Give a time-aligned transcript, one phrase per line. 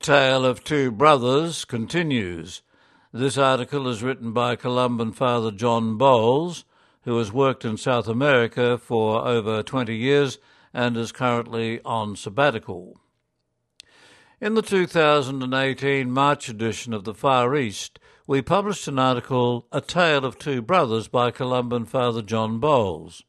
[0.00, 2.62] Tale of Two Brothers continues.
[3.12, 6.64] This article is written by Columban Father John Bowles,
[7.02, 10.38] who has worked in South America for over 20 years
[10.72, 12.98] and is currently on sabbatical.
[14.40, 20.24] In the 2018 March edition of the Far East, we published an article, A Tale
[20.24, 23.22] of Two Brothers, by Columban Father John Bowles.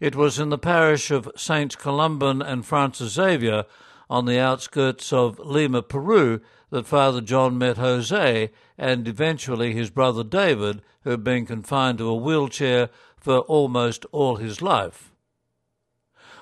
[0.00, 3.66] It was in the parish of Saints Columban and Francis Xavier
[4.14, 6.40] on the outskirts of Lima, Peru,
[6.70, 12.06] that Father John met Jose and eventually his brother David, who had been confined to
[12.06, 15.10] a wheelchair for almost all his life.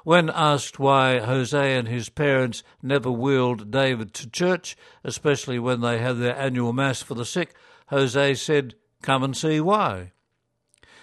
[0.05, 5.97] When asked why Jose and his parents never wheeled David to church, especially when they
[5.97, 7.55] had their annual Mass for the sick,
[7.87, 10.13] Jose said, Come and see why.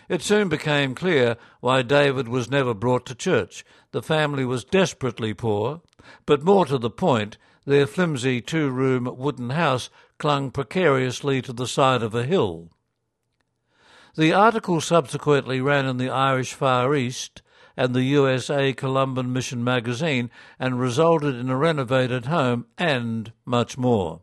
[0.07, 3.65] It soon became clear why David was never brought to church.
[3.89, 5.81] The family was desperately poor,
[6.25, 11.67] but more to the point, their flimsy two room wooden house clung precariously to the
[11.67, 12.69] side of a hill.
[14.15, 17.41] The article subsequently ran in the Irish Far East
[17.77, 24.21] and the USA Columban Mission magazine and resulted in a renovated home and much more.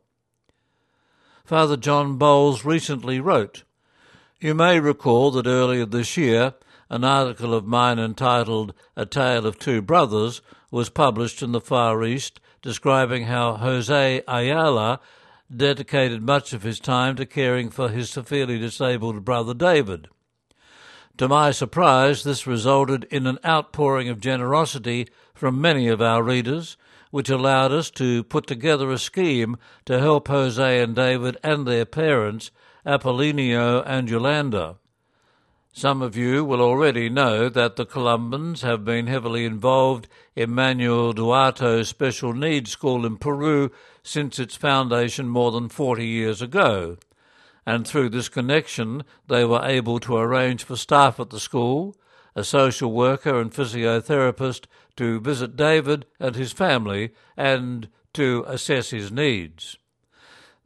[1.45, 3.63] Father John Bowles recently wrote,
[4.41, 6.55] You may recall that earlier this year
[6.91, 10.43] an article of mine entitled A Tale of Two Brothers
[10.77, 15.01] was published in the Far East describing how Jose Ayala
[15.51, 20.07] dedicated much of his time to caring for his severely disabled brother David.
[21.17, 26.77] To my surprise, this resulted in an outpouring of generosity from many of our readers,
[27.11, 31.87] which allowed us to put together a scheme to help Jose and David and their
[31.87, 32.51] parents,
[32.85, 34.77] Apollinio and Yolanda.
[35.77, 41.13] Some of you will already know that the Columbans have been heavily involved in Manuel
[41.13, 43.71] Duarto's special needs school in Peru
[44.03, 46.97] since its foundation more than 40 years ago.
[47.67, 51.95] And through this connection, they were able to arrange for staff at the school,
[52.35, 54.65] a social worker and physiotherapist,
[54.97, 59.77] to visit David and his family and to assess his needs.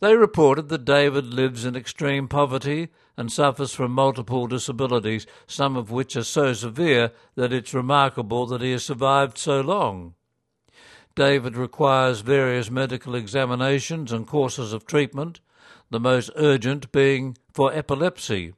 [0.00, 2.88] They reported that David lives in extreme poverty
[3.19, 8.62] and suffers from multiple disabilities, some of which are so severe that it's remarkable that
[8.62, 10.15] he has survived so long.
[11.15, 15.41] David requires various medical examinations and courses of treatment,
[15.91, 18.55] the most urgent being for epilepsy.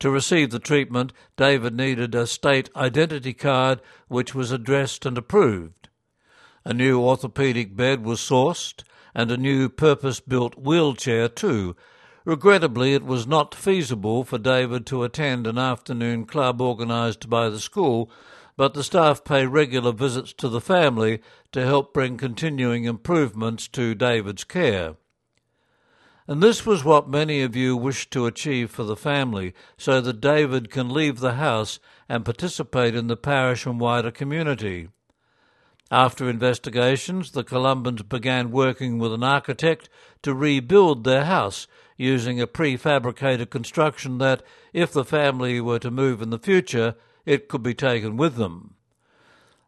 [0.00, 5.81] To receive the treatment, David needed a state identity card which was addressed and approved.
[6.64, 8.82] A new orthopedic bed was sourced,
[9.14, 11.76] and a new purpose built wheelchair, too,
[12.24, 17.58] Regrettably, it was not feasible for David to attend an afternoon club organised by the
[17.58, 18.08] school,
[18.56, 21.20] but the staff pay regular visits to the family
[21.50, 24.94] to help bring continuing improvements to David's care.
[26.28, 30.20] And this was what many of you wished to achieve for the family, so that
[30.20, 34.88] David can leave the house and participate in the parish and wider community.
[35.92, 39.90] After investigations, the Columbans began working with an architect
[40.22, 41.66] to rebuild their house
[41.98, 44.42] using a prefabricated construction that,
[44.72, 46.94] if the family were to move in the future,
[47.26, 48.74] it could be taken with them.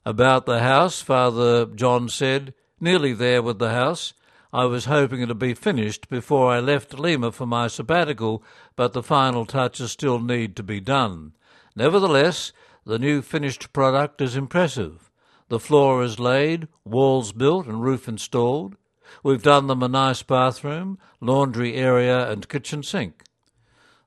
[0.07, 4.15] About the house, Father John said, nearly there with the house.
[4.51, 8.43] I was hoping it would be finished before I left Lima for my sabbatical,
[8.77, 11.35] but the final touches still need to be done.
[11.77, 12.55] Nevertheless,
[12.87, 15.11] the new finished product is impressive.
[15.49, 18.77] The floor is laid, walls built, and roof installed.
[19.23, 23.23] We've done them a nice bathroom, laundry area, and kitchen sink.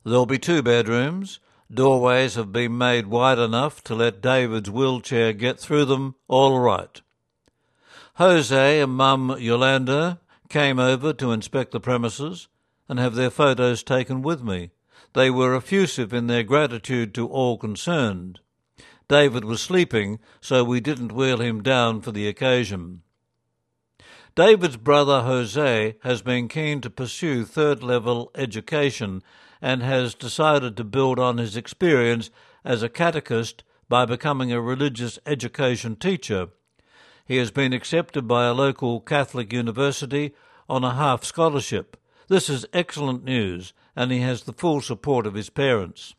[0.04, 1.40] There'll be two bedrooms.
[1.72, 7.02] Doorways have been made wide enough to let David's wheelchair get through them all right.
[8.16, 12.48] Jose and Mum Yolanda came over to inspect the premises
[12.90, 14.72] and have their photos taken with me.
[15.14, 18.40] They were effusive in their gratitude to all concerned.
[19.10, 23.04] David was sleeping, so we didn't wheel him down for the occasion.
[24.36, 29.24] David's brother Jose has been keen to pursue third level education
[29.62, 32.30] and has decided to build on his experience
[32.64, 36.50] as a catechist by becoming a religious education teacher.
[37.26, 40.36] He has been accepted by a local Catholic university
[40.70, 41.98] on a half scholarship.
[42.28, 46.14] This is excellent news, and he has the full support of his parents.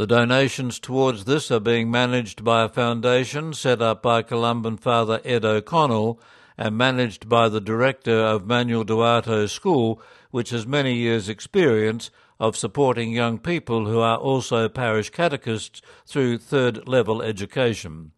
[0.00, 5.20] The donations towards this are being managed by a foundation set up by Columban Father
[5.26, 6.18] Ed O'Connell
[6.56, 10.00] and managed by the director of Manuel Duarte School,
[10.30, 16.38] which has many years' experience of supporting young people who are also parish catechists through
[16.38, 18.12] third level education.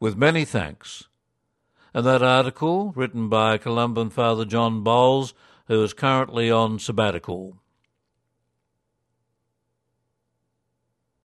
[0.00, 1.06] With many thanks.
[1.92, 5.34] And that article, written by Columban Father John Bowles,
[5.66, 7.58] who is currently on sabbatical.